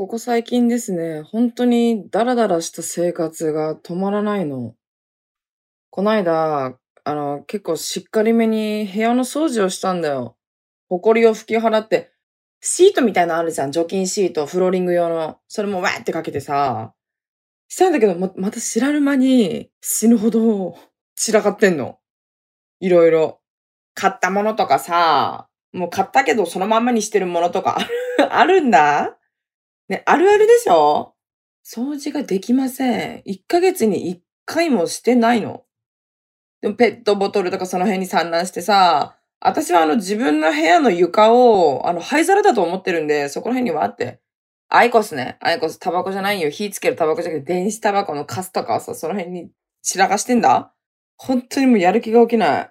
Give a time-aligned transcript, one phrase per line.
[0.00, 4.74] ここ最近ですね、本当にダラダラした生活が止まらないの。
[5.90, 10.38] こないだ、あの、結構しっかりめに部屋の掃除をしたんだよ。
[10.88, 12.14] 埃を拭き払って、
[12.62, 13.72] シートみたいなのあるじゃん。
[13.72, 15.38] 除菌シート、フローリング用の。
[15.48, 16.94] それもわーってかけてさ、
[17.68, 20.78] したんだけど、ま、また知らぬ間に死ぬほど
[21.14, 21.98] 散らかってんの。
[22.80, 23.42] いろいろ。
[23.92, 27.78] 買ったものとかさ、もう買ったけどそのまんまにしてるものとか
[28.30, 29.19] ある んだ
[29.90, 31.14] ね、あるあるでしょ？
[31.66, 33.22] 掃除ができません。
[33.26, 35.64] 1ヶ月に1回もしてないの。
[36.62, 44.20] でもペットボトルとかその辺に散乱してさ、私はあの自分の部屋の床をあの灰皿だと思ってるんで、そこら辺にはあって。
[44.68, 45.36] アイコスね。
[45.40, 46.50] アイコスタバコじゃないよ。
[46.50, 49.50] 火つけるタバコじゃなくて電子タバコのカスとかをさ、その辺に
[49.82, 50.72] 散らかしてんだ
[51.16, 52.70] 本当にもうやる気が起きない。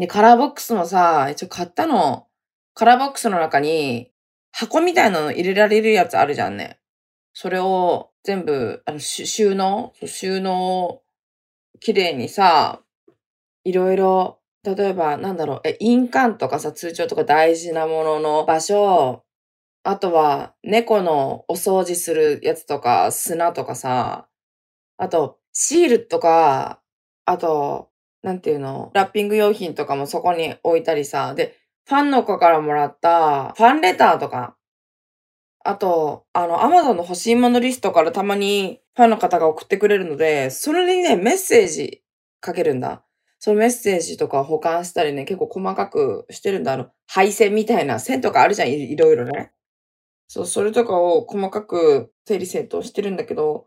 [0.00, 2.26] で、カラーボックスもさ、一応買ったの。
[2.74, 4.10] カラーボックスの中に
[4.58, 6.78] 箱みたいなの入れられるやつあるじゃんね。
[7.34, 9.92] それを全部、あの、収納？
[10.06, 11.02] 収納、
[11.78, 12.80] 綺麗にさ、
[13.64, 19.24] いろいろ、例えば、なんだろう、え、印鑑とかさ、通帳とか大事なものの場所、
[19.82, 24.26] あとは、猫のお掃除するやつとか、砂とかさ、
[24.96, 26.80] あと、シールとか、
[27.26, 27.90] あと、
[28.22, 31.54] なんていうの、ラッピング用品とかもそこに置いたりさ、で、
[31.88, 34.56] ファンの子からもらったファンレターとか、
[35.64, 42.02] あと、あの、アマゾンの欲しいものリストからたまにファンの方が送ってくれるので、それにね、メッセージ
[42.40, 43.04] かけるんだ。
[43.38, 46.72] そのメッセージとか保管したりね、結構細かくしてるんだ。
[46.72, 49.52] あの、配線みたいな線とかあるじゃん、いいろいろね。
[50.28, 53.66] そう、それとかを細かく整理整頓してるんだけど、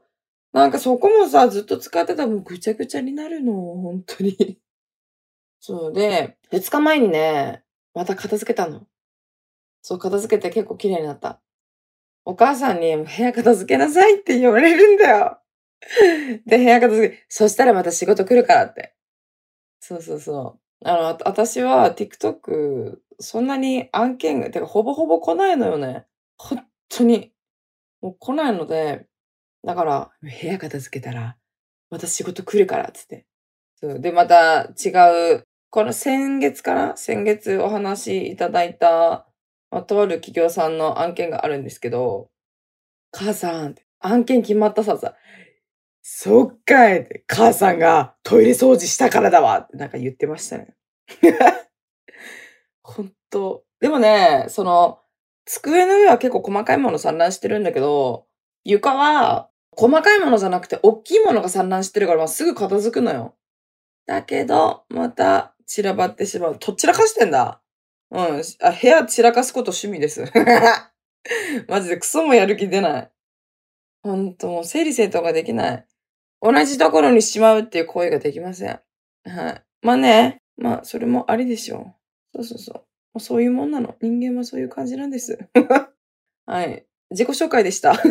[0.52, 4.60] なんかそこもさ、ずっと使ってたらもうぐちゃぐちゃになるの、本当に。
[5.62, 7.64] そうで、二日前にね、
[8.00, 8.88] また片付けたの？
[9.82, 11.42] そう、片付けて結構綺麗になった。
[12.24, 15.42] お母さんに部屋片付けなさいって言われるんだよ。
[16.48, 18.96] で、部屋片付け、そしたらまた仕事来るからって。
[19.82, 20.88] そうそうそう。
[20.88, 26.06] あの、私は TikTok、そんなに案件が、てかほぼほぼ来ないのよね。
[26.38, 27.34] 本当に。
[28.00, 29.08] もう来ないので、
[29.66, 31.36] だから、部屋片付けたら、
[31.90, 33.26] また仕事来るから、つって。
[33.76, 34.00] そう。
[34.00, 36.98] で、また違うこの先月かな？
[36.98, 39.28] 先月お話しいただいた、
[39.70, 42.32] まあ、とある企業さんの案件があるんですけど、
[43.12, 45.14] 母さん、案件決まったささ、
[46.02, 50.76] そっかいって、母さんがトイレ掃除したからだわってなんか言ってましたね。
[52.82, 53.64] ほんと。
[53.80, 55.00] でもね、その、
[55.46, 58.26] 机の上は結構細かいもの散乱してるんだけど、
[58.64, 63.36] 床は細かいものじゃなくて大きいものが散乱してるから、まあ、すぐ片付くのよ。
[64.08, 66.58] だけど、また散らばってしまう。
[66.58, 67.62] とっちらかしてんだ。
[68.10, 68.42] うん。
[68.62, 70.26] あ、部屋散らかすこと趣味です。
[71.70, 73.12] マジでクソもやる気出ない。
[74.02, 75.86] ほんともう整理整頓ができない。
[76.42, 78.80] 同じところにしまうっていう行為ができません。
[79.26, 79.64] はい。
[79.84, 80.42] まあね。
[80.58, 81.94] まあ、それもありでしょ
[82.34, 82.44] う。
[82.44, 83.20] そうそうそう。
[83.20, 83.96] そういうもんなの。
[84.02, 85.38] 人間はそういう感じなんです。
[86.48, 86.84] はい。
[87.12, 87.94] 自己紹介でした。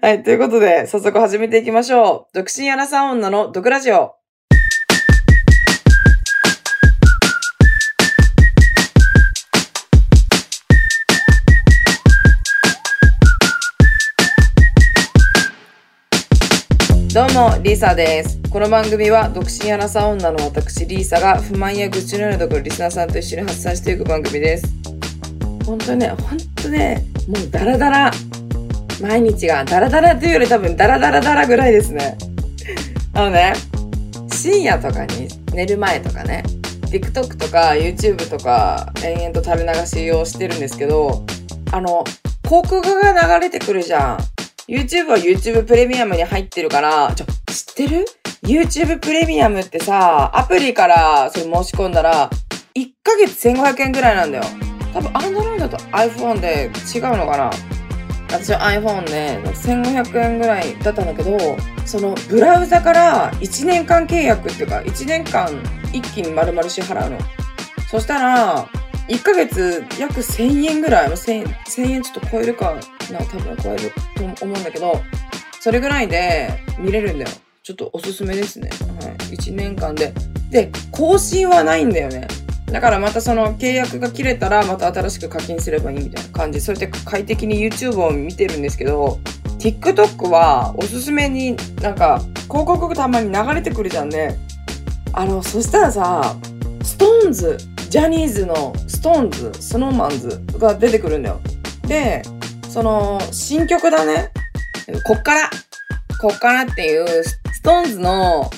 [0.00, 0.24] はい。
[0.24, 2.34] ということで、早速始めていきましょう。
[2.34, 4.16] 独身アナサー女の毒ラジオ。
[17.12, 18.40] どうも、リーサです。
[18.48, 24.64] この番組は、独身アラサー女の私、リーサが不満や愚痴のようなところリスナーさんと一緒に発散していく番組です。
[25.66, 28.10] ほんとね、ほんとね、もうダラダラ。
[29.02, 32.16] 毎日がダラダラというより多分ダラダラダラぐらいですね。
[33.12, 33.52] あのね、
[34.32, 36.42] 深夜とかに寝る前とかね、
[36.86, 41.26] TikTok とか YouTube とか延々と垂れ流しをしてるんですけど、
[41.72, 42.04] あの、
[42.42, 44.31] 広告が流れてくるじゃん。
[44.68, 48.06] YouTube は YouTube プレミアムに入ってるから、ちょ、知ってる
[48.42, 52.30] ?YouTube プレミアムってさ、アプリからそれ申し込んだら、
[52.74, 54.44] 1ヶ月1500円ぐらいなんだよ。
[54.94, 57.50] 多分 Android と iPhone で違うのかな？
[58.28, 61.36] 私は iPhone で1500円ぐらいだったんだけど、
[61.84, 65.50] そのブラウザから1年間契約っていうか、1年間
[65.92, 67.18] 一気に丸々支払うの。
[67.90, 68.68] そしたら、
[69.12, 72.74] 1ヶ月約1000円ぐらい、1000, 1000円ちょっと超えるか
[73.10, 73.92] な、多分超える
[74.34, 75.02] と思うんだけど、
[75.60, 76.48] それぐらいで
[76.78, 77.30] 見れるんだよ。
[77.62, 78.70] ちょっとおすすめですね。
[79.02, 79.36] はい。
[79.36, 80.14] 1年間で。
[80.50, 82.26] で、更新はないんだよね。
[82.66, 86.58] だからまたその契約が切れたらまた新しく課金すればいいみたいな感じ。
[86.58, 89.20] そうやって快適に YouTube を見てるんですけど、
[89.58, 94.38] TikTok はおすすめになんか広告がたまに流れてくるじゃんね。
[95.12, 96.34] あの、そしたらさ、
[96.82, 97.58] SixTONES、
[97.92, 101.40] ジャニーズの SixTONES、スノーマンズが出てくるんだよ。
[101.86, 102.22] で、
[102.70, 104.30] その、新曲だね。
[105.06, 105.50] こっから、
[106.18, 108.50] こっからっていう、 SixTONESの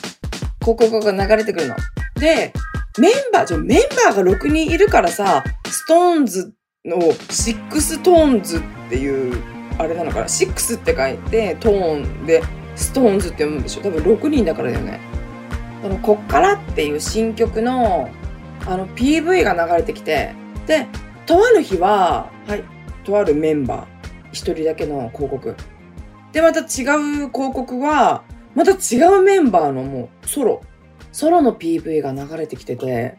[0.62, 1.74] 広告が流れてくるの。
[2.14, 2.52] で、
[2.96, 6.54] メンバー、じゃメンバーが6人いるからさ、 SixTONES
[6.84, 9.42] のシックストーンズっていう、
[9.80, 12.40] あれなのかな、シックスって書いて、トーンで、
[12.76, 15.00] ストーンズって読むんでしょ多分6人だからだよね。
[15.82, 18.08] その、こっからっていう新曲の、
[18.66, 20.34] あの、PV が流れてきて、
[20.66, 20.86] で、
[21.26, 22.64] とある日は、はい、
[23.04, 23.86] とあるメンバー、
[24.32, 25.56] 一人だけの広告。
[26.32, 28.24] で、また違う広告は、
[28.54, 30.60] また違うメンバーのもうソロ
[31.14, 33.16] ソロの PV が流れてきてて、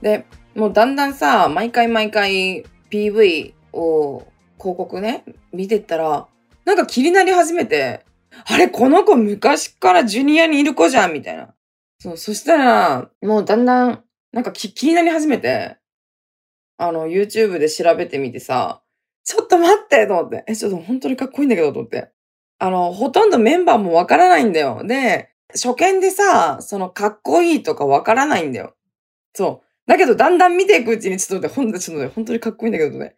[0.00, 4.26] で、もうだんだんさ、毎回毎回 PV を
[4.58, 6.26] 広告ね、見てったら、
[6.64, 8.06] なんか気になり始めて、
[8.46, 11.54] あれ、この子昔からジュニアにいる子じゃんみたいな。
[11.98, 14.02] そう、そしたら、もうだんだん、
[14.36, 15.78] なんか気になり始めて、
[16.76, 18.82] あの、YouTube で調べてみてさ、
[19.24, 20.44] ちょっと待ってと思って。
[20.46, 22.10] え、ちょっと本当にかっこいいんだけどと思って。
[22.58, 24.82] あの、ほとんどメンバーもわからないんだよ。
[24.84, 28.76] で、初見でさ、そのかっこいいとかわからないんだよ。
[29.32, 29.90] そう。
[29.90, 33.16] だけどだんだん見ていくうちにちょっと待って、ほんと、ちょっと待って、本当にかっこいいんだけどね。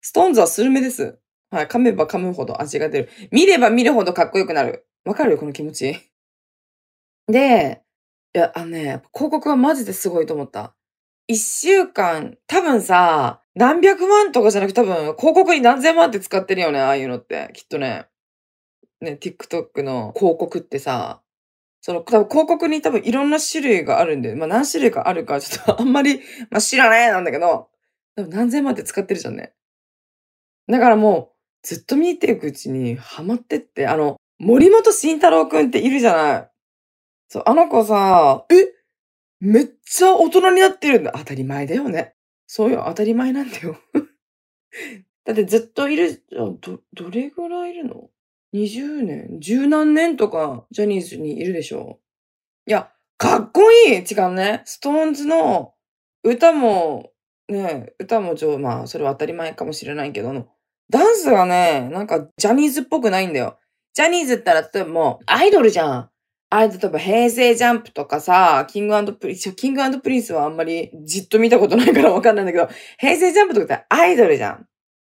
[0.00, 1.16] ストーンズはスルメです。
[1.50, 1.66] はい。
[1.68, 3.08] 噛めば噛むほど味が出る。
[3.30, 4.88] 見れば見るほどかっこよくなる。
[5.04, 5.34] わかる？
[5.34, 5.96] よ、この気持ち。
[7.28, 7.82] で、
[8.38, 10.74] や、あのね、広告はマジですごいと思った。
[11.26, 17.50] 一週間、多分さ、何百万とかじゃなくて多分広告に何千万って使ってるよね、ああいうのって。
[17.54, 18.06] きっとね。
[19.00, 21.22] ね、TikTok の広告ってさ、
[21.80, 27.68] その、多分広告に多分いろんな種類があるんで、まあ何種類かあるかちょっと あんまり、まあ知らねえなんだけど、
[28.16, 29.54] 多分何千万って使ってるじゃんね。
[30.68, 36.50] だからもう、ずっと見ていくうちにハマってって、あの、森本慎太郎くんっているじゃない。
[37.28, 38.72] そう、あの子さ、え？
[39.40, 41.12] めっちゃ大人になってるんだ。
[41.14, 42.14] 当たり前だよね。
[42.46, 43.76] そうよ、当たり前なんだよ。
[45.24, 48.10] だってずっといる、ど、どれぐらいいるの
[48.54, 52.00] ？20年、十何年とかジャニーズにいるでしょ？
[52.66, 54.62] いや、かっこいい違うね。
[54.64, 55.74] SixTONESの
[56.22, 57.10] 歌も、
[57.48, 60.32] ね、歌も上、まあ、それは当たり前かもしれないけど、
[60.88, 63.58] ダンスがね、なんかジャニーズっぽくないんだよ。
[63.94, 66.10] ジャニーズって言ったら、例えばも、アイドルじゃん。
[66.50, 74.66] あれ、例えば、平成ジャンプとかさ、 King & Prince、King & Princeはあんまりじっと見たことないからわかんないんだけど、平成ジャンプとかってアイドルじゃん。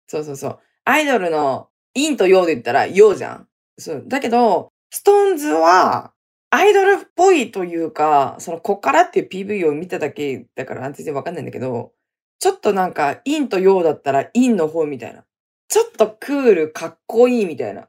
[0.07, 0.59] そうそうそう。
[0.85, 3.49] アイドルの陰と陽で言ったら陽じゃん。
[3.79, 4.05] そう。
[4.07, 6.13] だけど、ストーンズは、
[6.51, 11.93] アイドルっぽいというか、その、こっからっていう PV を見ただけだから全然わかんないんだけど、
[12.39, 15.25] ちょっとなんか、陰と陽だったら陰の方みたいな。
[15.69, 17.89] ちょっとクール、かっこいいみたいな。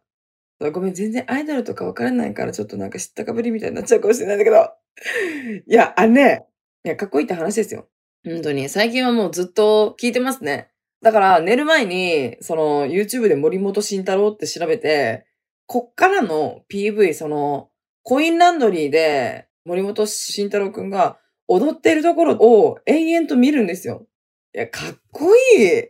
[0.71, 4.71] ごめん、全然アイドルとかわからないから、ちょっとなんか知ったかぶりみたいになっちゃうかもしれないんだけど。
[5.67, 6.45] いや、あのね、
[6.85, 7.89] いや、かっこいいって話ですよ。
[8.25, 8.69] 本当に。
[8.69, 10.69] 最近はもうずっと聞いてますね。
[11.01, 15.25] だから寝る前に、その YouTube で森本慎太郎って調べて、
[15.67, 17.69] こっからの PV、その
[18.03, 24.07] コインランドリーで森本慎太郎くんが踊ってるところを延々と見るんですよ。
[24.53, 25.39] いや、かっこい
[25.79, 25.83] い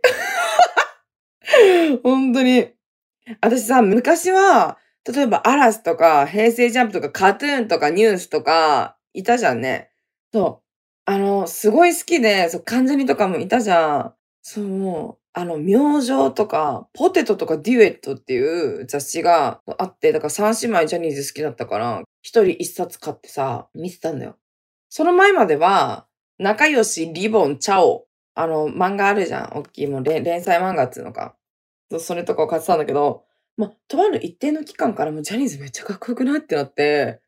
[2.03, 2.75] 本当に。
[3.42, 4.77] 私さ、昔は、
[5.12, 9.92] 例えばアラスとか、平成ジャンプとか、カトゥーンとか、ニュースとか、いたじゃんね。
[10.33, 10.66] そう。
[11.06, 14.13] あの、すごい好きで、そう、関ジャニとかもいたじゃん。
[14.42, 24.38] そう、あの、明星とか、ポテトとかデュエットっていう雑誌があって、だから三姉妹ジャニーズ好きだったから、一人一冊買ってさ、見てたんだよ。
[24.89, 29.58] その前までは、仲良し、リボン、チャオ、あの、漫画あるじゃん。
[29.58, 31.36] 大きい、もう連載漫画っていうのか。
[31.92, 33.24] そそれとかを買ってたんだけど、
[33.58, 36.39] まとある一定の期間からもうジャニーズめっちゃかっこよくない？
[36.39, 37.22] ってなって、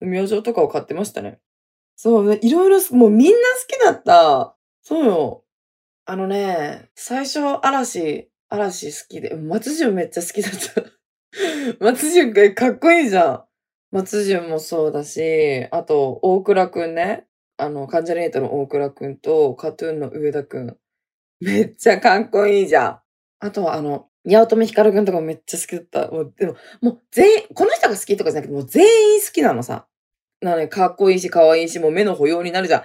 [0.00, 1.40] 明星とかを買ってましたね。
[1.96, 4.54] そう、いろいろ、もうみんな好きだった。
[4.82, 5.44] そうよ。
[6.04, 10.82] あのね、最初、嵐、嵐好きで、松潤めっちゃ好きだった。
[11.84, 13.44] 松潤がかっこいいじゃん。
[13.90, 17.26] 松潤もそうだし、あと、大倉くんね。
[17.56, 20.76] あの、関ジャニエイトの大倉くんと、カトゥーンの上田くん。
[21.40, 23.00] めっちゃかっこいいじゃん。
[23.40, 26.10] あとは、あの、八乙女光くんとかめっちゃ好きだった。
[26.10, 29.86] もう、でも、もう全員、この人が好きとかじゃなくて、もう全員好きなのさ。
[30.40, 32.80] なのにかっこいいし、可愛いし、もう目の保養になるじゃん。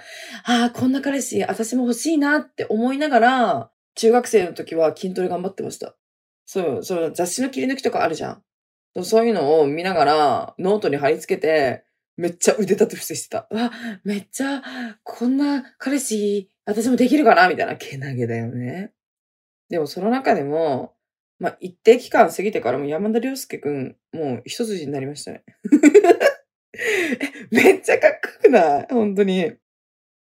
[0.45, 5.95] ああ、こんな彼氏、私も欲しいなって思いながら、中学生の時は筋トレ頑張ってました。
[6.45, 9.03] そう、そう雑誌の切り抜きとかあるじゃん。
[9.03, 11.83] そういうのを見ながら、ノートに貼り付けて、
[12.17, 13.47] めっちゃ腕立て伏せしてた。
[13.51, 13.71] わ、
[14.03, 14.61] めっちゃ、
[15.03, 18.93] こんな彼氏、私もできるかなみたいな、けなげだよね。
[19.71, 20.93] でもその中でも、
[21.39, 25.43] まあ、一定期間過ぎてからも山田涼介くん、もう一筋になりましたね。
[27.49, 28.87] めっちゃかっこよくない？
[28.89, 29.53] 本当に。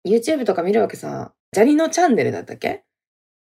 [0.05, 1.33] YouTube とか見るわけさ。
[1.53, 2.83] ジャにのちゃんねるだったっけ？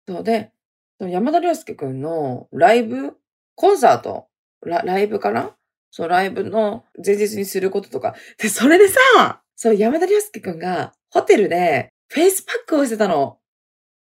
[0.08, 0.52] そうで、
[1.00, 3.18] 山田涼介くんのライブ
[3.56, 4.28] コンサート、
[4.66, 5.56] ラライブかな？
[5.92, 8.16] そう、ライブの前日にすることとか。
[8.38, 13.40] で、それでさ、そう、山田涼介くんがホテルでフェイスパックをしてたの。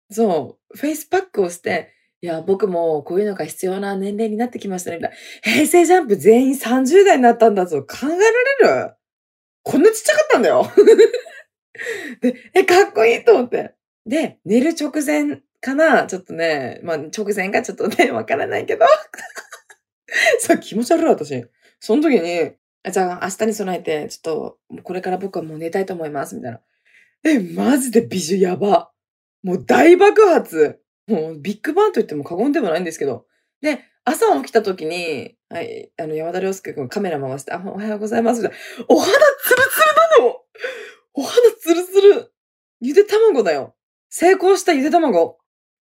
[0.09, 4.97] そう、フェイスパックをして、いや、僕もこういうのが必要な年齢になってきましたね。
[4.97, 7.81] みたいな平成ジャンプ全員30代になったんだぞ。
[7.81, 8.93] 考えられる？
[9.63, 10.65] こんなちっちゃかったんだよ。
[12.21, 13.73] で、え、かっこいいと思って。
[14.05, 16.05] で、寝る直前かな？
[16.07, 18.85] ちょっとね、まあ直前かちょっとね、わからないけど。
[20.39, 21.45] そう、気持ち悪い私。
[21.79, 22.53] その時に、
[22.91, 26.61] じゃあ明日に備えて、ちょっと、これから僕はもう寝たいと思います、みたいな。
[27.25, 28.92] え、マジで美女やば。
[29.43, 30.79] もう大爆発。
[31.07, 33.25] もうビッグバンと言っても過言でもないんですけど。
[33.61, 38.41] で、朝起きた時に、はい、あの、山田涼介くんカメラ回して、あ、おはようございます。
[38.41, 39.79] みたいなお肌ツルツ
[40.17, 40.37] ルなの
[41.13, 42.33] お肌ツルツル
[42.81, 43.75] ゆで卵だよ。
[44.09, 45.37] 成功したゆで卵。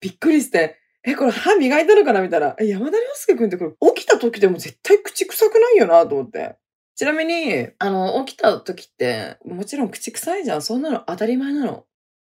[0.00, 2.56] びっくりして、え、これ歯磨いたのかなみたいな。
[2.58, 6.56] え、山田涼介くんってこれ起きた時でも絶対口臭くないよなと思って。
[6.94, 10.62] ちなみに、あの、起きた時って、もちろん口臭いじゃん。
[10.62, 11.84] そんなの当たり前なの。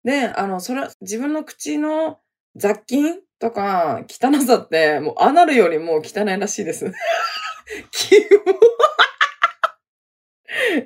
[0.10, 2.20] で、あの、それ、自分の口の
[2.56, 6.92] 雑菌とか汚さって、もうアナルよりも汚いらしいです。
[7.94, 8.20] キモ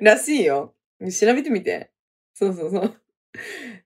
[0.02, 0.74] らしいよ。
[1.00, 1.90] 調べてみて。
[2.34, 3.00] そうそうそう。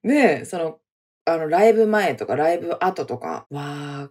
[0.02, 0.80] で、その、
[1.25, 4.11] あの、ライブ前とかライブ後とか、わ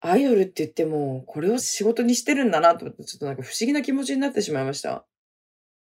[0.00, 5.06] アイドルって言っても、これを仕事にしてるんだなと思って、ちょっとなんか不思議な気持ちになってしまいました。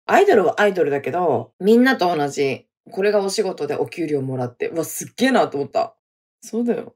[0.07, 5.95] アイドルはアイドルだけど、みんなと同じ、これがお仕事でお給料もらって、うわ、すっげえなと思った。
[6.41, 6.95] そうだよ。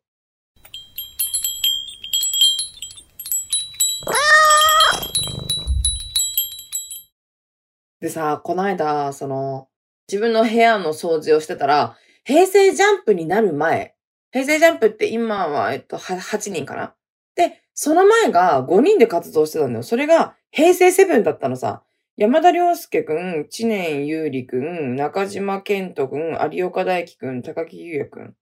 [7.99, 9.67] でさ、この間、その、
[10.11, 13.95] 自分の部屋の掃除をしてたら、平成ジャンプになる前、
[14.31, 16.95] 平成ジャンプって今は、えっと、は8人かな？
[17.35, 19.83] で、その前が5人で活動してたんだよ。
[19.83, 21.83] それが平成セブンだったのさ。
[22.21, 28.35] 山田涼介くん、知念優里くん、中島健人くん、有岡大輝くん、高木優也くん。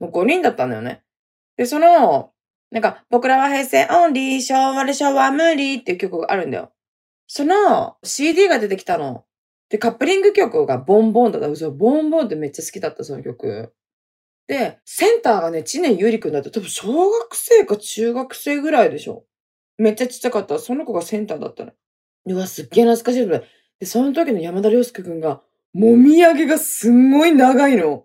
[0.00, 1.02] の5人だったんだよね。
[1.58, 2.32] で、その、
[2.70, 6.72] なんか、僕らは平成オンリー、昭和で昭和無理っていう曲があるんだよ。
[7.26, 9.26] その CD が出てきたの。
[9.68, 11.54] で、カップリング曲がボンボンだった。
[11.56, 13.74] そう、ボンボンってめっちゃ好きだった、その曲。
[14.46, 16.50] で、センターがね、知念ゆりくんだった。
[16.50, 19.26] 多分小学生か中学生ぐらいでしょ。
[19.76, 20.58] めっちゃちっちゃかった。
[20.58, 21.72] その子がセンターだったの。
[22.26, 23.28] うわ、すっげえ懐かしい。
[23.78, 25.42] で、その時の山田涼介くんが、
[25.72, 28.04] もみあげがすんごい長いの。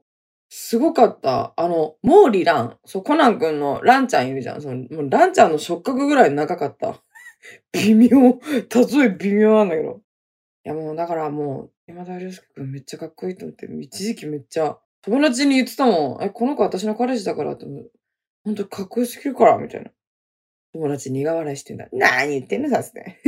[0.49, 1.53] すごかった。
[1.55, 2.77] あの、毛利蘭。
[2.85, 4.61] そう、コナンくんのランちゃんいるじゃん。
[4.61, 7.01] その、もうランちゃんの触覚ぐらい長かった。
[7.71, 8.09] 微妙。
[8.09, 10.01] 例え微妙なんだけど。
[10.65, 16.23] いやもう、だからもう、山田涼介くんめっちゃかっこいいと思って、一時期めっちゃ、友達に言ってたもん。
[16.23, 17.65] え、この子私の彼氏だからって、
[18.43, 19.91] ほんとかっこよすぎるから、みたいな。
[20.73, 21.87] 友達苦笑いしてんだ。
[21.91, 23.19] なに言ってんのさ、つって。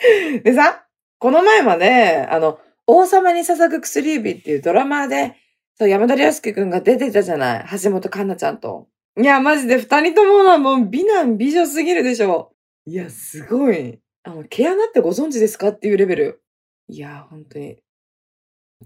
[0.44, 0.86] でさ、
[1.18, 5.36] この前まで、あの、王様に捧ぐ薬指っていうドラマで、
[5.76, 7.64] そう、山田涼介くんが出てたじゃない。
[7.82, 8.88] 橋本環奈ちゃんと。
[9.18, 12.52] いや、マジで二人ともはもう美男美女すぎるでしょ。
[12.86, 13.98] いや、すごい。
[14.22, 16.42] あの、毛穴ってご存知ですかっていうレベル。
[16.88, 17.78] いや、本当に。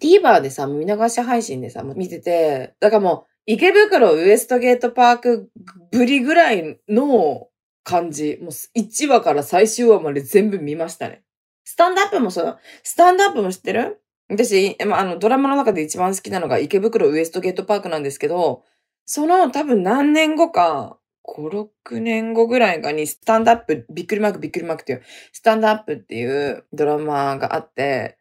[0.00, 5.50] TVer でさ、見逃し配信でさ、見てて、だからもう、池袋ウエストゲートパーク
[5.92, 7.49] ぶりぐらいの
[7.85, 8.38] 感じ。
[8.41, 11.23] もう1話から最終話まで全部見ましたね。
[11.64, 12.59] スタンドアップもそう。
[12.83, 14.00] スタンドアップも知ってる？
[14.29, 18.64] 私、あ、あの、ドラマの中で一番好きなのが池袋ウエストゲートパークなんですけど、
[19.05, 28.19] その多分何年後か、5、6年後ぐらいかにスタンドアップ、びっくりマークびっくりマークっていう、スタンドアップっていうドラマがあって、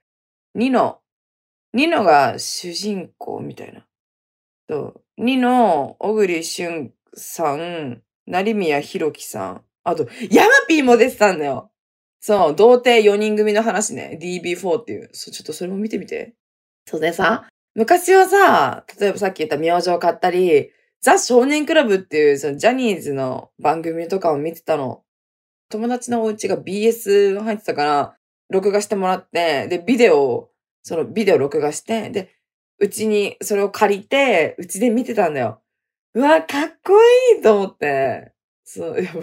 [0.56, 1.00] ニノ、
[1.74, 3.86] ニノが主人公みたいな。
[4.70, 5.02] そう。
[5.18, 11.72] ニノ、小栗旬さん、成宮弘樹さん、あと、ヤマピーも出てたんだよ。
[12.20, 14.18] そう、童貞4人組の話ね。
[14.22, 15.10] DB4 っていう。
[15.12, 16.36] そう、ちょっとそれも見てみて。
[16.86, 25.04] そうでさ、昔はさ、例えばさっき言った明星を買ったり、ザ少年クラブっていうそのジャニーズの番組とかを見てたの。
[25.70, 28.16] 友達のお家が BS 入ってたから、
[28.50, 30.50] 録画してもらって、で、ビデオを、
[30.84, 32.30] そのビデオ録画して、で、
[32.80, 35.63] うちにそれを借りて、うちで見てたんだよ。
[36.16, 36.94] うわ、かっこ
[37.36, 38.34] いいと思って。
[38.64, 39.14] そう、いや、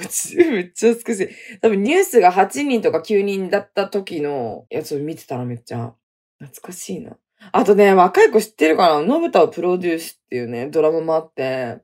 [0.51, 1.29] めっちゃ美しい。
[1.61, 5.95] 多分ニュースが8人とか9人だった時のやつを見てたらめっちゃ
[6.39, 7.17] 懐かしいな。
[7.53, 9.03] あとね、若い子知ってるかな？
[9.03, 11.79] のぶたをプロデュースっていうね、ドラマもあって、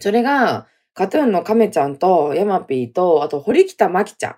[0.00, 4.36] それが、カトゥーンの亀ちゃんとヤマピーと、あと堀北真希ちゃん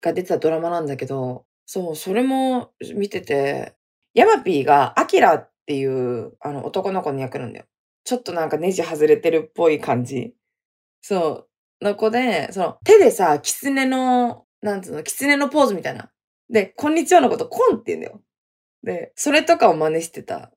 [0.00, 3.74] が出てたドラマなんだけど、そう、それも見てて、
[4.14, 7.66] ヤマピーがアキラっていうあの男の子の役なんだよ。
[8.04, 10.34] ちょっとなんかネジ外れてるっぽい感じ。
[11.02, 11.48] そ
[11.80, 11.84] う。
[11.84, 16.10] の子で、その、手でさ、狐の、なんつうの、狐のポーズみたいな。
[16.50, 18.20] で、こんにちはのこと、コンって言うんだよ。
[18.84, 20.52] で、それとかを真似してた。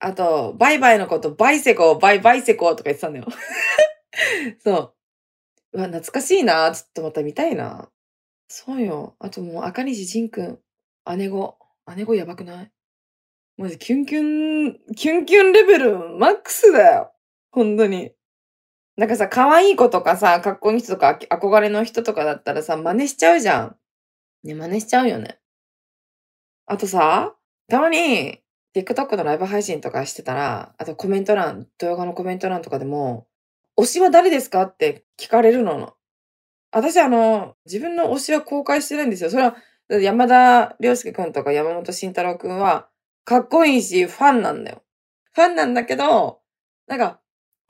[0.00, 3.26] あと、バイバイのこと、バイセコ、バイバイセコとか言ってたんだよ。
[4.64, 4.94] そう。
[5.74, 6.72] うわ、懐かしいな。
[6.72, 7.90] ちょっとまた見たいな。
[8.48, 9.16] そうよ。
[9.20, 10.60] あともう、赤西仁くん。
[11.16, 11.58] 姉子。
[11.96, 12.72] 姉子やばくない？
[13.58, 17.12] マジ、キュンキュン、キュンキュンレベル、マックスだよ。
[17.50, 18.12] 本当に。
[18.96, 23.76] なんかさ、可愛い子とかさ、かっこいい人とか、憧れの人とかだったらさ、真似しちゃうじゃん。
[24.44, 25.40] ね、真似しちゃうよね。
[26.66, 27.34] あとさ、
[27.68, 28.38] たまに、
[28.76, 33.26] TikTok のライブ配信とかしてたら、あとコメント欄、動画のコメント欄とかでも、
[33.76, 34.62] 推しは誰ですか？
[34.62, 35.94] って聞かれるの。
[36.70, 39.30] 私、あの、自分の推しは公開してないんですよ。
[39.30, 39.56] それは、
[40.00, 42.88] 山田涼介くんとか山本慎太郎くんは、
[43.28, 44.82] かっこいいし、ファンなんだよ。
[45.34, 46.40] ファンなんだけど、
[46.86, 47.20] なんか、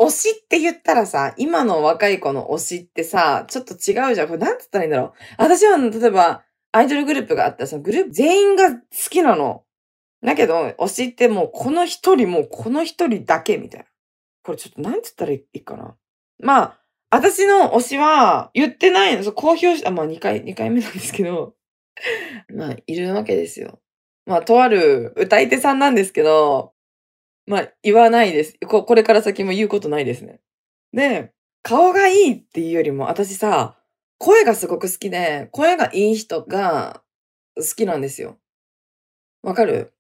[0.01, 4.29] 推しって言ったらさ、今の若い子の推しってさ、ちょっと違うじゃん。
[4.29, 5.13] これなんつったらいいんだろう。
[5.37, 8.79] 私は、例えば、アイドルグループがあったら、そのグループ全員が好
[9.11, 9.65] きなの。
[10.23, 13.87] だけど、推しってもうこの一人もうこの一人だけみたいな。
[14.45, 15.97] これちょっと何つったらいいかな。
[16.39, 19.25] まあ、私の推しは言ってないの。
[19.25, 21.57] そう公表した、まあ2回、2回目なんですけど、
[22.55, 23.81] まあ、いるわけですよ。
[24.29, 26.75] まあ、とある歌い手さんなんですけど、
[27.47, 28.59] まあ、言わないです。
[28.67, 30.41] ここれから先も言うことないですね。
[30.93, 31.33] で、
[31.63, 33.79] 顔がいいっていうよりも、私さ、
[34.19, 37.03] 声がすごく好きで、声がいい人が
[37.57, 38.39] 好きなんですよ。
[39.43, 39.95] わかる？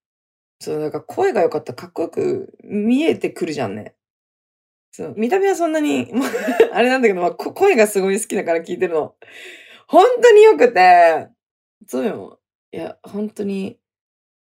[0.60, 3.94] そう、なんか声が良かったらかっこよく見えてくるじゃんね。
[4.92, 6.12] そう、見た目はそんなに、
[6.74, 9.14] あれなんだけど、まあ、声がすごい好きだから聞いてるの。
[9.86, 11.28] 本当に良くて、
[11.86, 12.40] そうよ。
[12.72, 13.78] いや、本当に。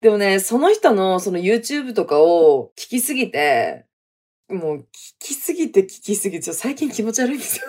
[0.01, 3.87] でもね、その人のその YouTube とかを聞きすぎて、
[4.49, 4.85] もう聞
[5.19, 7.65] きすぎて聞きすぎて、最近気持ち悪いんですよ。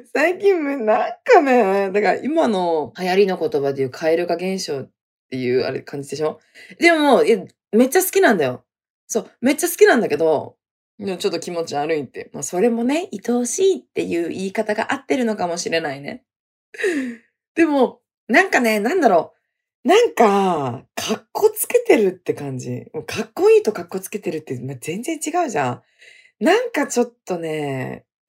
[0.14, 4.90] 最近、なんかね、だから今の流行りの言葉で言うカエル化現象っ
[5.30, 6.40] ていうあれ感じでしょ？
[6.78, 7.22] でも、
[7.72, 8.64] めっちゃ好きなんだよ。
[9.06, 10.56] そう、めっちゃ好きなんだけど、
[11.00, 12.30] ちょっと気持ち悪いって。
[12.32, 16.24] まあそれもね、愛おしいっていう言い方が合ってるのかもしれないね。
[17.54, 19.37] でも、なんかね、なんだろう。
[19.88, 22.90] なんか、かっこつけてるって感じ。
[23.06, 25.82] かっこいいとかっこつけてるって、全然違うじゃん。
[26.44, 28.04] なんかちょっとね、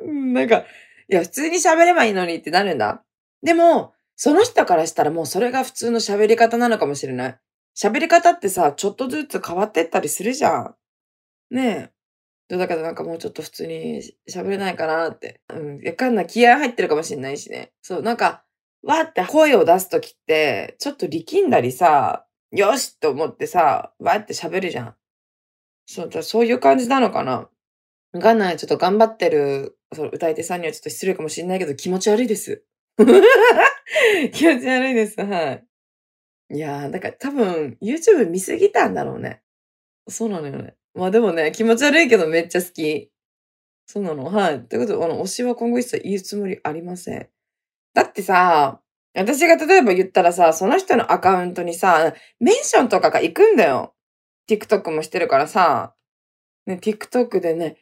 [0.00, 0.64] なんかね、なんか、
[1.10, 3.04] いや、普通に喋ればいいのにってなるんだ。
[3.42, 7.38] でも、その人からしたらもうそれが普通の喋り方なのかもしれない。
[7.76, 10.74] 喋り方ってさ、ちょっとずつ変わってったりするじゃん。
[11.50, 11.92] ね
[12.50, 12.56] え。
[12.56, 14.00] だからなんかもうちょっと普通に
[14.30, 15.42] 喋れないかなって。
[15.52, 15.80] うん。
[15.82, 17.72] やかんな気合入ってるかもしれないしね。
[17.82, 18.45] そう、なんか、
[18.86, 24.94] わって声を出すときって、ちょっと力んだりさ、よしと思ってさ、わって喋るじゃん。
[25.86, 27.48] そう、そういう感じなのかな。
[28.12, 28.56] わかんない。
[28.56, 32.64] ちょっと頑張ってる、その歌い手さんにはちょっと失礼かもしれないけど、気持ち悪いです。
[32.96, 35.20] 気持ち悪いです。
[35.20, 35.66] はい。
[36.54, 39.42] いやー、だから多分 YouTube 見すぎたんだろうね。
[40.08, 40.76] そうなのよね。
[40.94, 43.10] まあでもね、気持ち悪いけどめっちゃ好き。
[43.86, 44.24] そうなの。
[44.26, 44.64] はい。
[44.64, 47.28] ということで、あの、推しは今後一切言うつもりありません。
[47.96, 48.82] だってさ、
[49.14, 53.94] 私が例えば言ったらさ、その人のアカウントにさ、メンションとかが行くんだよ。
[54.50, 55.94] TikTok もしてるからさ、
[56.66, 57.78] ね、TikTok でね、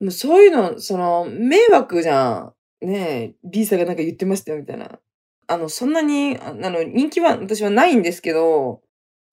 [0.00, 2.86] もうそういうの、その、迷惑じゃん。
[2.86, 5.00] ねえ、リーサがなんか言ってましたよ、みたいな。
[5.48, 8.82] あの、そんなに、あの、人気は私はないんですけど、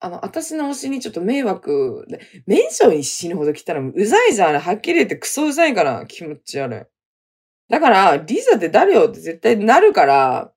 [0.00, 4.48] あの、私の推しにちょっと迷惑で、メンション死ぬほど来たらうざいじゃん。
[4.48, 6.93] あれ、はっきり言ってクソうざいから、気持ち悪い。
[7.68, 10.52] だから、リザって誰よって絶対なるから、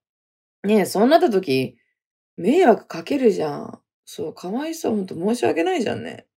[0.63, 1.77] ねえ、そうなった時、
[2.37, 3.81] 迷惑かけるじゃん。
[4.05, 4.95] そう、かわいそう。
[4.95, 6.27] ほんと申し訳ないじゃんね。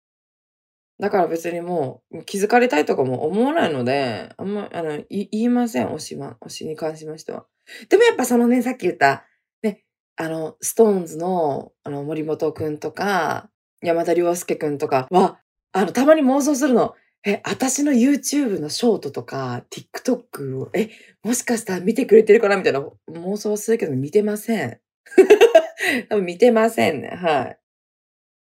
[1.01, 6.37] だから別にもう気づかれたいとかも思わないので、あんま、あの、言いません、推しは。
[6.43, 7.47] 推しに関しましては。
[7.89, 9.25] でもやっぱそのね、さっき言った、
[9.63, 9.83] ね、
[10.17, 13.51] あの、ストーンズの、あの、森本くんとか、
[13.83, 15.41] 山田涼介くんとかは、
[15.73, 16.95] あの、たまに妄想するの。
[17.25, 20.89] え、私の YouTube のショートとか、TikTok を、え、
[21.23, 22.57] もしかしたら見てくれてるかな？
[22.57, 22.81] みたいな
[23.11, 24.81] 妄想するけど見てません。
[26.09, 27.09] 多分見てませんね。
[27.09, 27.57] は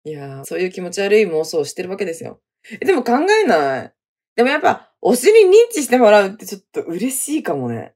[0.04, 0.10] い。
[0.10, 2.40] いやー、そういう気持ち悪い妄想をしてるわけですよ。
[2.70, 3.94] え、でも考えない。
[4.36, 7.94] でもやっぱ、推しに認知してもらうってちょっと嬉しいかもね。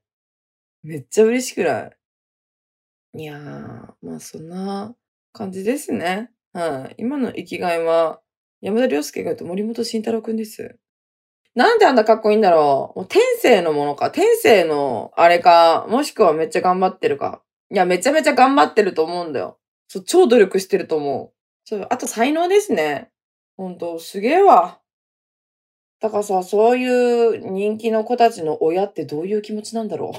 [0.83, 1.97] めっちゃ嬉しくない？
[3.17, 4.93] いやー、まあそんな
[5.31, 6.31] 感じですね。
[6.51, 6.95] はい。
[6.97, 8.21] 今の生きがいは、
[8.65, 10.79] 山田涼介が言うと森本慎太郎くんです。
[11.53, 14.09] なんであんなかっこいいんだろうもう天性のものか。
[14.09, 15.85] 天性のあれか。
[15.87, 17.43] もしくはめっちゃ頑張ってるか。
[17.71, 19.59] いや、めちゃめちゃ頑張ってると思うんだよ。
[19.87, 21.33] そう、超努力してると思う。
[21.63, 23.11] そう、あと才能ですね。
[23.55, 24.79] ほんと、すげえわ。
[26.01, 30.17] だからさ、そういう人気の子たちの親ってどういう気持ちなんだろう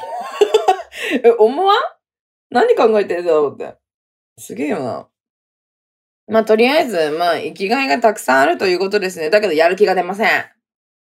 [1.26, 1.78] え、思わん？
[2.50, 3.74] 何考えてんだろうって。
[4.38, 5.08] すげえよな。
[6.28, 9.30] まあ、とりあえず、まあ、生きがいがたくさんあるということですね。
[9.30, 10.28] だけど、やる気が出ません。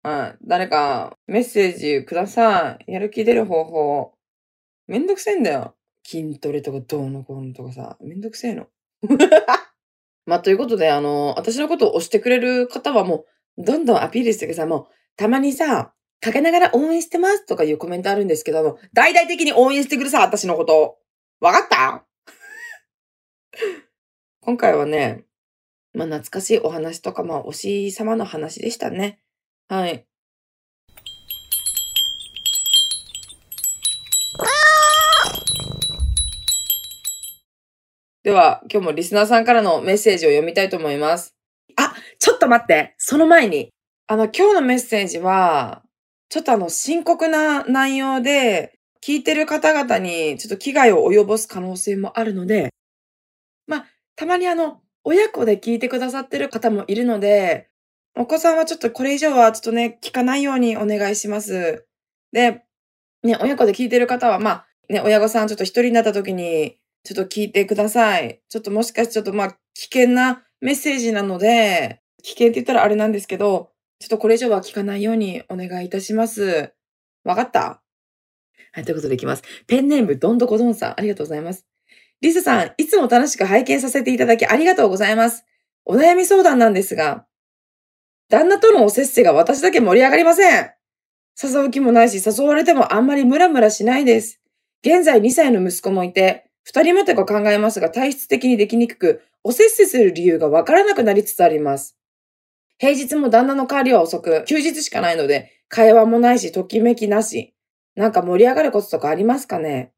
[0.03, 0.37] うん。
[0.43, 2.91] 誰か、メッセージください。
[2.91, 4.13] やる気出る方法。
[4.87, 5.75] めんどくせえんだよ。
[6.05, 7.97] 筋トレとかどうのこうのとかさ。
[8.01, 8.67] めんどくせえの。
[10.27, 13.25] まあ、ということで、あの、私のことを押してくれる方はも
[13.57, 14.67] う、どんどんアピールしてください。
[14.67, 20.97] もう、たまにさ、かけながら応援してますとかいうコメントあるんですけど、大々的に応援してくださ、私のこと。
[21.39, 22.05] わかった？
[24.45, 25.25] 今回はね、
[25.95, 27.53] まあ、懐かしいお話とか、まあ、推
[27.89, 29.17] し様の話でしたね。
[29.69, 30.05] はい。
[38.21, 41.33] では、今日もリスナーさんからのメッセージを読みたいと思います。
[41.75, 42.93] あ、ちょっと待って。
[42.99, 43.69] その前に。
[44.05, 45.81] あの、今日のメッセージは、
[46.29, 52.69] ちょっとあの、深刻な内容で、聞いてる方々にちょっと危害を及ぼす可能性もあるので、まあ、
[54.15, 57.69] たまにあの、親子で聞いてくださってる方もいるので、
[58.15, 61.85] お子さんはちょっとこれ以上はちょっとね、聞かないようにお願いします。
[62.31, 62.63] で、
[63.23, 68.41] ね、親子で聞いてる方は、まあ、ね、親御さんちょっと一人になった時に、ちょっと聞いてください。
[68.49, 76.73] ちょっともしかしてちょっとまあ、危険なメッセージなので、危険って言ったらあれなんですけど、ちょっとこれ以上は聞かないようにお願いいたします。
[77.23, 77.81] わかった？
[78.71, 79.43] はい、ということでいきます。
[79.67, 81.65] ペンネームどんどこどんさん、ありがとうございます。
[82.21, 85.45] リスさん、いつも楽しく拝見させていただきありがとうございます。
[85.85, 87.25] お悩み相談なんですが、
[88.29, 90.71] 旦那とのおせっせが私だけ盛り上がりません。
[91.41, 94.41] 誘う気もないし、誘われてもあんまりムラムラしないです。
[94.83, 101.95] 現在2歳の息子もいて、二人目とか考えますが体質的にできにくく、おせっせする理由がわからなくなりつつあります。
[102.79, 107.53] 平日も旦那の帰りは遅く、休日しかないので、会話もないし、ときめきなし。
[107.95, 109.91] なんか盛り上がることとかありますかね？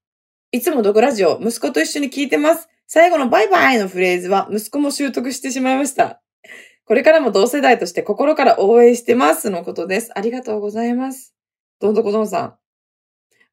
[0.54, 2.70] いつもドクラジオ、息子と一緒に聞いてます。
[2.88, 6.22] 最後のバイバイのフレーズは息子も習得してしまいました。
[6.86, 10.12] これからも同世代として心から応援してますのことです。
[10.16, 11.36] ありがとうございます。
[11.82, 12.58] どんどこどんさ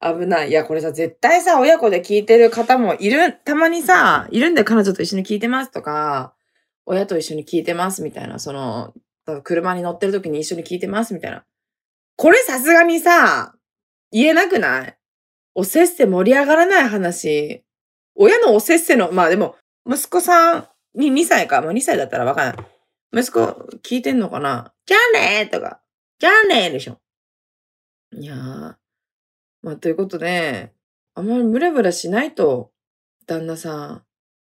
[0.01, 0.19] ん。
[0.21, 0.51] 危ない。
[0.51, 6.35] いや、これさ、絶対さ、親子で聞いてる方もいる、たまにさ、いるんで彼女と一緒に聞いてますとか、
[6.87, 8.95] 親と一緒に聞いてますみたいな、その、
[9.43, 11.45] 車に乗ってる時に一緒に聞いてますみたいな。
[12.17, 13.57] これさすがにさ、
[14.13, 14.97] 言えなくない？
[15.55, 17.65] おせっせ盛り上がらない話。
[18.17, 19.57] 親のおせっせの、まあでも、
[19.89, 22.67] 息子さんに2歳か、もう2歳だったらわかんない。
[23.23, 23.41] 息子
[23.83, 25.81] 聞いてんのかなじゃあねーとか、
[26.19, 26.99] じゃあねーでしょ。
[28.13, 28.75] いやー。
[29.63, 30.73] まあということで、
[31.15, 32.73] あんまりムラムラしないと、
[33.27, 34.03] 旦那さん。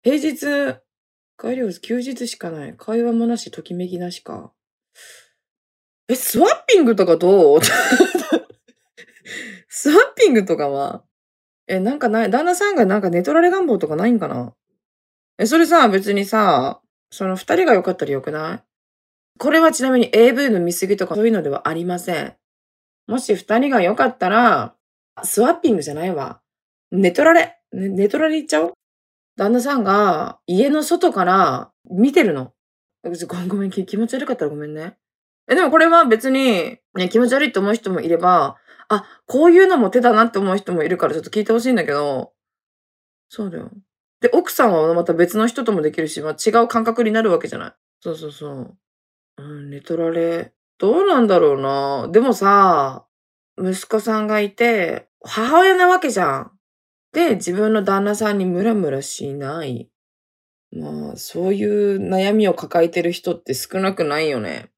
[0.02, 0.78] 平日、
[1.38, 2.74] 帰りは休日しかない。
[2.76, 4.52] 会話もなし、ときめきなしか。
[6.08, 7.60] え、スワッピングとかどう？
[9.68, 11.04] スワッピングとかは、
[11.66, 14.54] え、なんかない、旦那さんがなんか寝取られ願望とかないんかな？
[15.38, 18.62] え、それさ、別にさ、その二人が良かったら良くない？
[19.38, 22.34] これはちなみに AV の見過ぎとかそういうのではありません。
[23.06, 24.74] もし二人が良かったら、
[25.22, 26.40] スワッピングじゃないわ。
[26.90, 28.72] 寝取られ、ね、寝取られ行っちゃおう？
[29.36, 32.52] 旦那さんが家の外から見てるの。
[33.48, 34.96] ごめん、気持ち悪かったらごめんね。
[35.48, 38.56] え、でもこれは別に、ね、気持ち悪いって思う人もいれば、
[38.94, 42.33] あ、こういうのも手だなって思う人もいるからちょっと聞いてほしいんだけど、
[43.28, 43.70] そうだよ。
[44.20, 47.72] で、奥さんはまた別の人ともできるし、まあ、違う感覚になるわけじゃない。
[48.00, 48.76] そうそうそう。
[49.37, 50.52] うん、寝取られ。
[50.78, 52.09] どうなんだろうな。
[52.11, 53.07] でもさ、
[53.59, 56.52] 息子さんがいて、母親なわけじゃん。
[57.12, 59.90] で、自分の旦那さんにムラムラしない。
[60.72, 64.70] まあ、そういう悩みを抱えてる人って少なくないよね。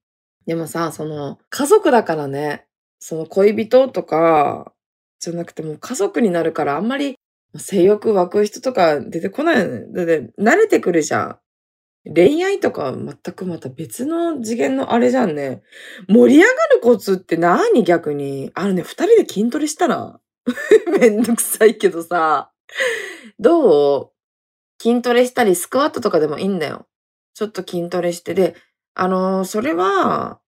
[0.47, 2.67] でもさ、その、家族だからね、
[2.99, 4.73] その恋人とか、
[5.19, 7.17] じゃなくても家族になるからあんまり
[7.57, 9.81] 性欲湧く人とか出てこないよね。
[9.93, 11.39] だって慣れてくるじゃん。
[12.15, 15.63] 恋愛とか全くまた別の次元のあれじゃんね。
[16.09, 18.51] 盛り上がるコツって何逆に？
[18.55, 20.21] あのね、二人で筋トレしたら
[21.01, 22.53] めんどくさいけどさ。
[23.39, 24.11] どう？
[24.81, 26.87] 筋トレしたりスクワットとかでもいいんだよ。
[27.35, 28.35] ちょっと筋トレして。
[28.35, 28.55] で、
[28.95, 30.41] あのー、それは、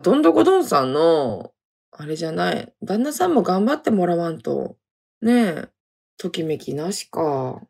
[0.00, 1.51] どんどこどんさんの
[1.94, 2.72] あれじゃない。
[2.82, 4.76] 旦那さんも頑張ってもらわんと。
[5.20, 5.68] ねえ。
[6.16, 7.60] ときめきなしか。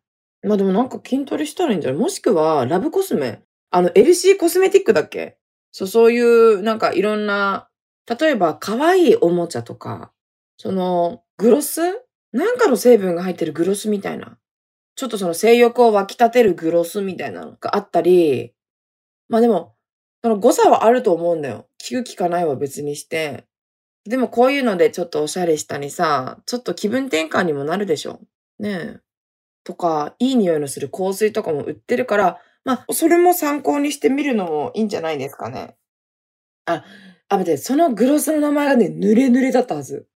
[0.45, 2.01] まあでもなんか筋トレしたらいいんじゃない？
[2.01, 3.43] もしくは、ラブコスメ。
[3.71, 5.39] あの、LC コスメティックだっけ？
[5.73, 7.69] そう、そういう、なんかいろんな、
[8.21, 10.13] 例えば可愛いおもちゃとか、
[10.57, 11.81] その、グロス？
[12.33, 14.39] なんかの成分が入ってるグロスみたいな。
[14.95, 18.53] ちょっとその性欲を湧き立てるグロスみたいなのがあったり、
[19.29, 19.75] まあでも、
[20.23, 21.69] その誤差はあると思うんだよ。
[21.91, 23.47] 効く効かないは別にして、
[24.05, 28.21] でもこういうのでちょっとおしゃれしたりさ、ちょっと気分転換にもなるでしょ。
[28.59, 29.01] ねえ。
[29.65, 35.77] とか、いい匂いのする香水とかも売ってるから、まあ、それも参考にしてみるのもいいんじゃないですかね。
[36.67, 36.85] あ、
[37.29, 40.07] あ、待って、そのグロスの名前がね、濡れ濡れだったはず。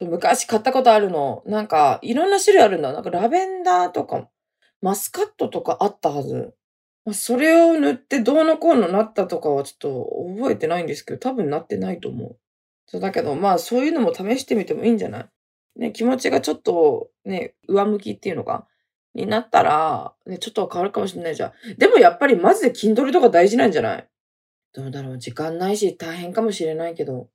[0.00, 1.42] 昔買ったことあるの。
[1.46, 2.92] なんか、いろんな種類あるんだ。
[2.92, 4.28] なんかラベンダーとか、
[4.82, 6.54] マスカットとかあったはず。
[7.12, 12.36] それを塗ってどうのこうのなったとかはちょっと覚えてないんですけど、多分なってないと思う。
[12.86, 15.28] そうだけど、まあそういうのも試してみてもいいんじゃない？
[15.76, 18.66] ね、気持ちがちょっとね、上向きっていうのか、
[19.14, 21.52] になったら、ね、ちょっと変わるかもしれないじゃん。
[21.78, 24.08] でもやっぱりマジで筋トレとか大事なんじゃない？
[24.72, 25.18] どうだろう？
[25.18, 27.28] 時間ないし大変かもしれないけど。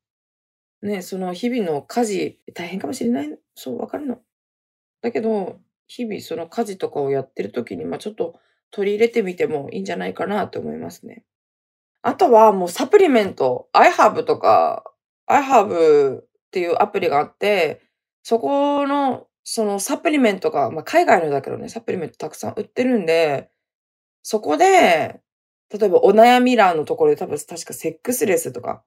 [0.84, 3.30] ね、その日々の家事、大変かもしれない？
[3.54, 4.18] そう、わかるの。
[5.04, 8.40] だけど、日々その家事とかをやってる時に、まあちょっと
[8.72, 11.24] 取り入れてみてもいいんじゃないかなと思いますね。
[12.02, 14.91] あとはもうサプリメント、iHerb とか、
[15.32, 17.82] iHerb っていうアプリがあって、
[18.24, 23.50] そこの、そのサプリメントが、まあ海外のだけどね、サプリメントたくさん売ってるんで、
[24.24, 25.22] そこで、
[25.74, 28.84] 例えばお悩み欄のところで多分確かセックスレスとか、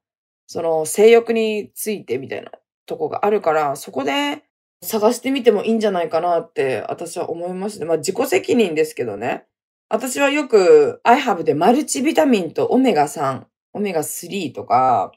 [0.46, 2.50] その性欲についてみたいな
[2.86, 4.44] とこがあるから、そこで
[4.82, 7.86] 探してみてもいいんじゃないかなって私は思いますね。
[7.86, 9.46] まあ自己責任ですけどね。
[9.88, 15.12] 私はよく iHerb でマルチビタミンとオメガ3、オメガ3とか、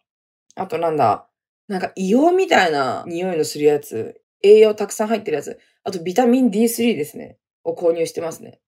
[0.57, 1.27] あとなんだ、
[1.67, 8.59] なんか硫黄みたいな匂いのするやつ、栄養たくさん入ってるやつ、あとビタミン D3 ですね、を購入してますね。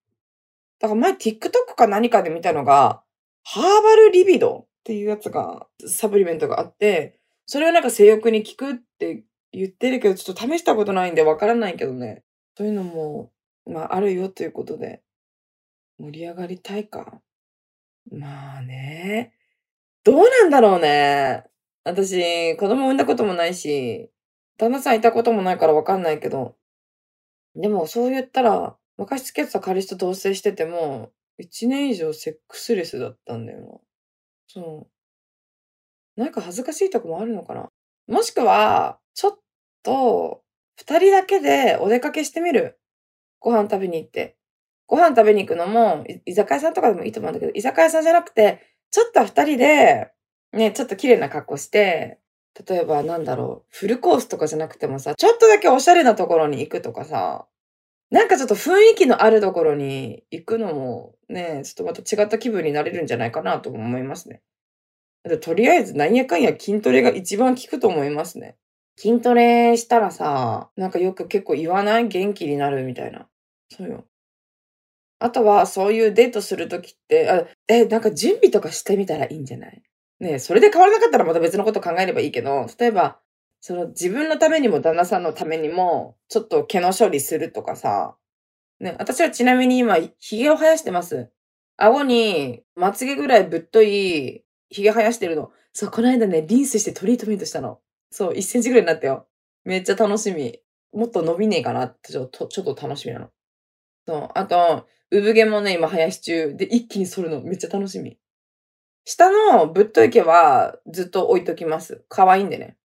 [0.79, 3.03] だから前 TikTok か何かで見たのが、
[3.43, 12.23] ハーバルリビドっていうやつが、サプリメントがあって、それはなんか性欲に効くって言ってるけど、ちょっと試したことないんでわからないけどね。
[12.55, 13.31] そういうのも、
[13.65, 15.01] まああるよということで、
[15.97, 17.21] 盛り上がりたいか。
[18.11, 19.33] まあね。
[20.03, 21.43] どうなんだろうね。
[21.89, 24.11] 私、子供産んだこともないし、
[24.57, 26.55] 旦那さんいたこともないからわかんないけど。
[27.55, 33.67] でもそう言ったら、昔付き合ってた彼氏と同棲してても、一年以上セックスレスだったんだよな。
[34.47, 34.87] そ
[36.17, 36.21] う。
[36.21, 37.69] なんか恥ずかしいとこもあるのかな。
[38.07, 39.39] もしくは、ちょっ
[39.83, 40.43] と、
[40.75, 42.79] 二人だけでお出かけしてみる。
[43.39, 44.37] ご飯食べに行って。
[44.85, 48.59] ご飯食べに行くのも、居酒屋さんとかでもいいと思うんだけど、居酒屋さんじゃなくて、
[48.91, 50.11] ちょっと二人で、
[50.53, 52.19] ね、ちょっと綺麗な格好して、
[52.67, 57.45] 例えばなんだろう、フルコースとかじゃなくてもさ、ちょっとだけおしゃれなところに行くとかさ、
[58.11, 64.41] なんかちょっと雰囲気のあるところに行くのもね、ちょっとまた違った気分になれるんじゃないかなと思いますね。
[65.23, 68.57] だとりあえずなんやかんや筋トレが一番効くと思いますね。
[68.97, 72.07] 筋トレしたらさ、なんかよく結構言わない？
[72.07, 73.27] 元気になるみたいな。
[73.69, 74.05] そうよ。
[75.19, 79.81] あとは、そういうデートするときって、あえ、なんか準備とかしてみたらいいんじゃない？
[80.19, 83.19] ねそれで変わらなかったらまた別のこと考えればいいけど、例えば、
[83.61, 88.15] その自分のためにも旦那さんのためにも、ちょっと毛の処理するとかさ。
[88.79, 91.29] ね、私はちなみに今、髭を生やしてます。
[91.75, 95.51] 顎に、まつげぐらいぶっとい、髭生やしてるの。
[95.73, 97.79] そう、この間ね、リンスしてトリートメントしたの。
[98.09, 99.27] そう、1センチぐらいになったよ。
[99.65, 100.59] めっちゃ楽しみ。
[100.93, 103.29] もっと伸びねえかなってちょっと、ちょっと楽しみなの。
[104.07, 106.55] そう、あと、産毛もね、今生やし中。
[106.55, 108.17] で、一気に剃るのめっちゃ楽しみ。
[109.09, 112.05] 下のぶっとい毛はずっと置いときます。
[112.09, 112.77] 可愛いんでね。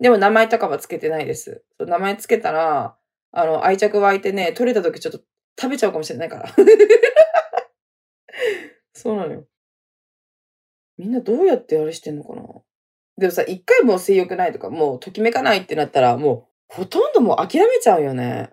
[0.00, 1.62] でも名前とかはつけてないです。
[1.78, 2.96] 名前つけたら、
[3.30, 5.20] あの、愛着湧いてね、取れた時ちょっと
[5.56, 6.48] 食べちゃうかもしれないから。
[8.92, 9.46] そうなのよ。
[10.96, 12.42] みんなどうやってあれしてんのかな
[13.16, 18.50] でもさ、一回もう性欲ないとか、もうときめかないってなったら、もうほとんどもう諦めちゃうよね。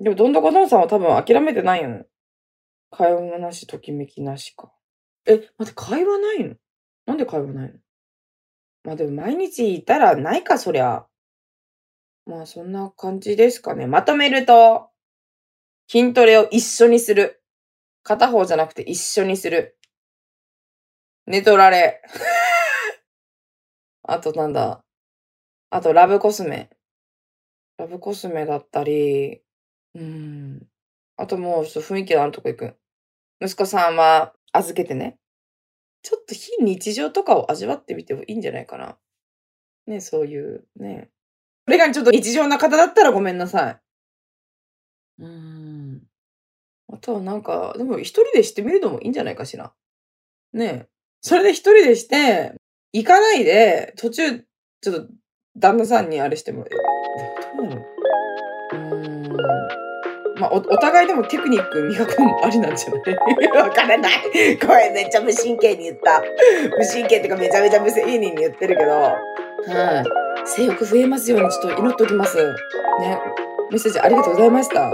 [0.00, 2.08] でもどんどこどんさんは多分諦めてないよね。
[2.90, 4.72] 会話もなし、ときめきなしか。
[5.28, 6.54] え、待って、会話ないの？
[7.06, 7.78] なんで会話ないの？
[8.84, 11.06] まあでも毎日いたらないか、そりゃ。
[12.26, 13.86] まあそんな感じですかね。
[13.86, 14.88] まとめると、
[15.88, 17.42] 筋トレを一緒にする。
[18.02, 19.76] 片方じゃなくて一緒にする。
[21.26, 22.00] 寝取られ。
[24.02, 24.82] あとなんだ？
[25.70, 26.70] あとラブコスメ。
[27.76, 29.42] ラブコスメだったり、
[29.94, 30.66] うん。
[31.16, 32.76] あともうちょっと雰囲気のあるとこ行く。
[33.40, 35.18] 息子さんは預けてね。
[36.02, 38.98] ちょっと非日常とかを味わってみてもいいんじゃないかな。
[39.86, 41.10] ね、そういう、ね。
[41.66, 43.80] これがちょっと日常な方だったらごめんなさい。
[45.18, 46.02] うーん。
[46.92, 49.72] あとはなんか、でも一人でしてみるのもいいんじゃないかしら。
[50.52, 50.88] ねえ。
[51.20, 52.54] それで一人でして、
[52.92, 55.08] 行かないで、途中、ちょっと
[55.56, 56.87] 旦那さんにあれしてもらう。
[60.38, 63.48] まあ、お、お互いでもテクニック磨くのもありなんじゃない？
[63.58, 64.12] わからない。
[64.58, 66.22] これめっちゃ無神経に言った。
[66.78, 68.90] 無神経ってかめちゃめちゃ無責任に言ってるけど。
[68.92, 69.10] は
[70.44, 70.46] い。
[70.46, 72.36] 性欲増えますようにちょっと祈っておきます。
[72.36, 73.18] ね。
[73.70, 74.90] メッセージありがとうございました。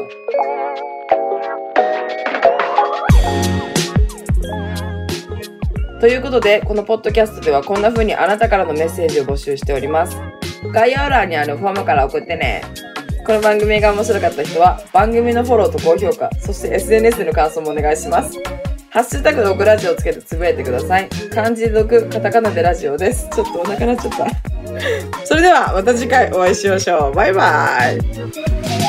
[6.01, 10.17] ということで、このポッドキャストではこんな風にあなたからのメッセージを募集しております。
[10.73, 12.63] 概要欄にあるフォームから送ってね。
[13.25, 18.39] この番組が面白かった人は番組のフォローと高評価、そして SNS での感想もお願いします。
[18.91, 21.09] ハッシュタグ毒ラジオをつけてつぶやいてください。
[21.33, 23.27] 漢字で毒、カタカナでラジオです。
[23.35, 24.27] ちょっとお腹なっちゃった。
[25.25, 27.15] それではまた次回お会いしましょう。
[27.15, 28.84] バイバイ。